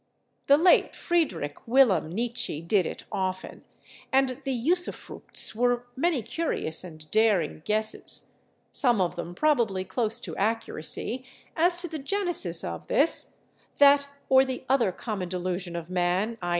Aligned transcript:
The 0.47 0.57
late 0.57 0.95
Friedrich 0.95 1.67
Wilhelm 1.67 2.09
Nietzsche 2.11 2.59
did 2.59 2.87
it 2.87 3.03
often, 3.11 3.63
and 4.11 4.41
the 4.45 4.51
usufructs 4.51 5.53
were 5.53 5.85
many 5.95 6.23
curious 6.23 6.83
and 6.83 7.05
daring 7.11 7.61
guesses, 7.65 8.25
some 8.71 8.99
of 8.99 9.15
them 9.15 9.35
probably 9.35 9.83
close 9.85 10.19
to 10.21 10.35
accuracy, 10.37 11.23
as 11.55 11.77
to 11.77 11.87
the 11.87 11.99
genesis 11.99 12.63
of 12.63 12.87
this, 12.87 13.35
that 13.77 14.09
or 14.27 14.43
the 14.43 14.63
other 14.67 14.91
common 14.91 15.29
delusion 15.29 15.75
of 15.75 15.87
man—_i. 15.91 16.49